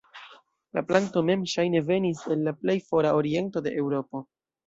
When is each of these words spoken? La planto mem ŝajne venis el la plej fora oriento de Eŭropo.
La 0.77 0.81
planto 0.91 1.21
mem 1.29 1.43
ŝajne 1.51 1.83
venis 1.91 2.23
el 2.35 2.41
la 2.47 2.55
plej 2.63 2.77
fora 2.89 3.13
oriento 3.21 3.65
de 3.67 3.77
Eŭropo. 3.85 4.27